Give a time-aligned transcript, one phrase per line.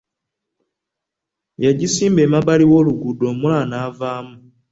[1.63, 4.37] Yagisimba emabbali w'oluguudo omuwala n'avaamu.